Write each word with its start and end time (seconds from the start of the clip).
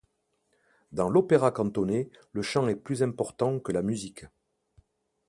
Dans 0.91 1.09
l’opéra 1.09 1.51
cantonais, 1.51 2.09
le 2.31 2.41
chant 2.41 2.67
est 2.67 2.75
plus 2.75 3.03
important 3.03 3.59
que 3.59 3.71
la 3.71 3.83
musique. 3.83 4.25